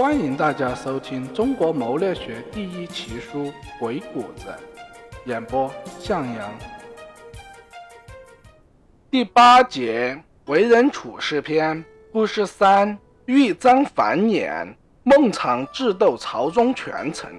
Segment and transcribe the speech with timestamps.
[0.00, 3.44] 欢迎大家收听中国谋略学第一奇书
[3.78, 4.46] 《鬼谷子》，
[5.26, 6.50] 演播向阳。
[9.10, 17.30] 第八节为人处事篇故事三：豫章反衍，孟尝智斗朝中权臣。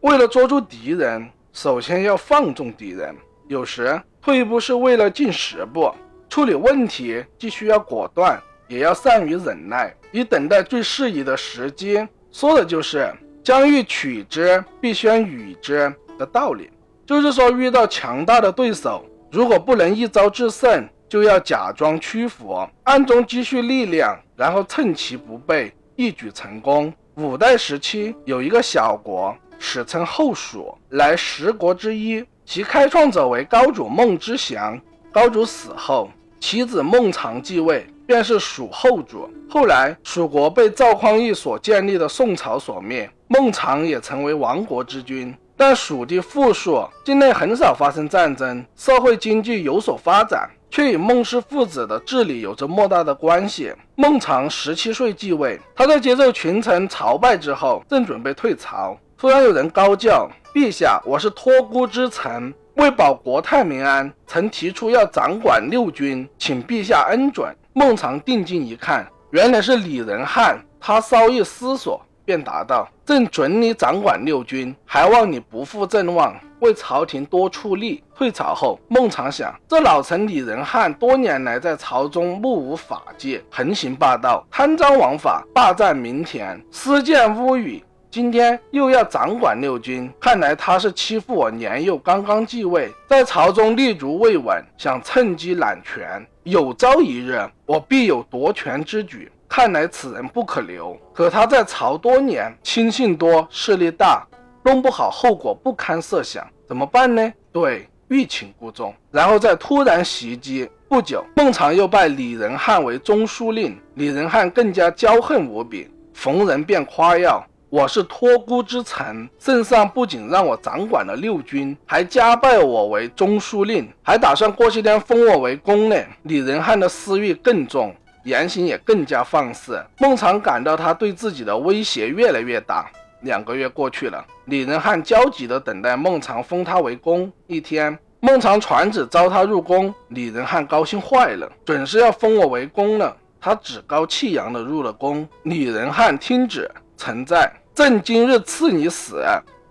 [0.00, 3.14] 为了捉住敌人，首先要放纵敌人。
[3.48, 5.94] 有时退一步是为了进十步。
[6.30, 12.06] 处理问题既需要果断，也要善于忍耐，以等待最适宜的时机。
[12.30, 13.12] 说的就是
[13.42, 16.70] “将欲取之，必先予之”的道理。
[17.06, 26.92] 就是说，遇到强大的对手，如果不能一招制胜，就要假装屈服，暗中积蓄力量，然后趁其不备，一举成功。
[27.14, 34.78] 五代时期有一个小国，史称后蜀，乃十国之一，其开创者为高祖孟知祥。
[35.10, 36.10] 高祖死后。
[36.40, 39.28] 其子孟尝继位，便是蜀后主。
[39.50, 45.36] 后来蜀国被赵匡胤所建立的宋朝所灭，孟尝也成为亡国之君。
[45.58, 53.74] 但蜀地富庶，境内很少发生战争，社会经济有所发展，却与孟氏父子的治理有着莫大的关系。
[53.94, 67.52] 孟尝十七岁继位，他在接受群臣朝拜之后，正准备退朝，突然有人高叫：“陛下，我是托孤之臣。”为保国泰民安，曾提出要掌管六军，请陛下恩准。
[67.78, 70.58] 孟尝定睛一看，原来是李仁汉。
[70.80, 87.80] 他稍一思索，便答道：“朕准你掌管六军，还望你不负众望，为朝廷多出力。”退朝后，孟尝想，这老臣李仁汉多年来在朝中目无法纪，横行霸道，贪赃枉法，霸占民田，私建屋宇。
[88.10, 96.26] 今天又要掌管六军，看来他是欺负我年幼刚刚继位，在朝中立足未稳，想趁机揽权。
[96.44, 99.30] 有朝一日，我必有夺权之举。
[99.46, 100.98] 看来此人不可留。
[101.12, 104.26] 可他在朝多年，亲信多，势力大，
[104.62, 106.46] 弄不好后果不堪设想。
[106.66, 107.30] 怎么办呢？
[107.52, 110.66] 对，欲擒故纵，然后再突然袭击。
[110.88, 117.44] 不久，孟尝又拜李仁汉为中书令，李仁汉更加骄横无比，逢人便夸耀。
[117.70, 125.96] 我是托孤之臣，圣上不仅让我掌管了六军，还加拜我为中书令，还打算过些天封我为公呢。
[126.22, 129.84] 李仁汉的私欲更重，言行也更加放肆。
[129.98, 132.90] 孟尝感到他对自己的威胁越来越大。
[133.20, 137.30] 两个月过去了，李仁汉焦急地等待孟尝封他为公。
[137.48, 143.14] 一天，孟尝传旨召他入宫，李仁汉高兴坏了，准是要封我为公了。
[143.38, 145.28] 他趾高气扬地入了宫。
[145.42, 146.70] 李仁汉听旨。
[146.98, 149.24] 臣在，朕今日赐你死。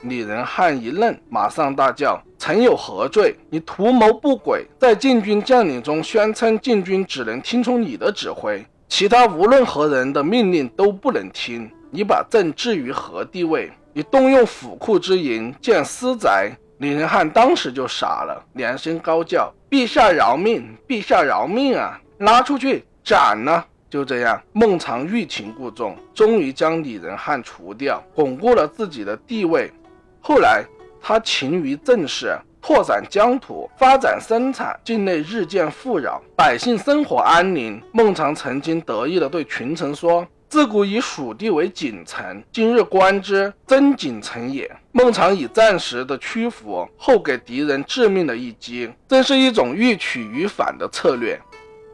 [0.04, 3.36] 李仁汉一愣，马上大叫：“臣有何罪？
[3.50, 11.70] 你图谋不轨，在禁军将领中宣称禁军只能听从你的指挥，其他无论何人的命令都不能听。
[11.92, 13.70] 你把朕置于何地位？
[13.92, 20.78] 你动用府库之银建私宅。”李仁汉当时就傻了，连声高叫：“陛下饶命！
[20.88, 22.00] 陛下饶命啊！
[22.20, 29.72] 拉出去斩了！”就这样，孟尝欲擒故纵，终于将李仁汉除掉，巩固了自己的地位。
[30.20, 30.66] 后来，
[31.02, 37.82] 他勤于政事，拓展疆土，发展生产，境内日渐富饶，百姓生活安宁。
[37.94, 51.40] 孟尝曾经得意地对群臣说：“自古以蜀地为锦城，今日观之，真锦城也。”孟尝以暂时的屈服，后给敌人致命的一击，这是一种欲取于反的策略。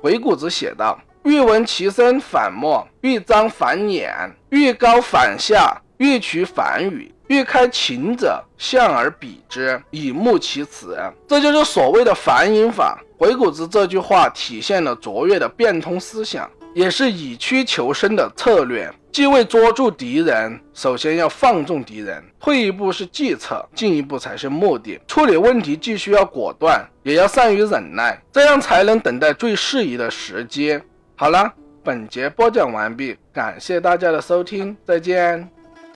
[0.02, 1.00] 鬼谷子写道。
[1.24, 4.12] 欲闻其声反默，欲张反衍，
[4.50, 10.98] 欲高反下，欲取反语，欲开秦者，向而比之，以目其辞。
[11.26, 13.00] 这就是所谓的反引法。
[13.18, 18.94] 鬼谷子这句话体现了卓越的变通思想，也是以屈求伸的策略。
[19.14, 25.00] 既为捉住敌人，首先要放纵敌人；退一步是计策，进一步才是目的。
[25.08, 30.78] 处理问题既需要果断，也要善于忍耐，这样才能等待最适宜的时机。
[31.16, 31.54] 好了，
[31.84, 35.48] 本节播讲完毕，感谢大家的收听，再见。